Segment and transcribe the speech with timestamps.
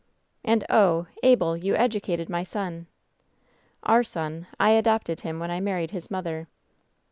[0.43, 1.05] "And oh!
[1.21, 2.87] Abel, you educated my son!"
[3.83, 4.47] "Our son.
[4.59, 6.47] I adopted him when I married his mother."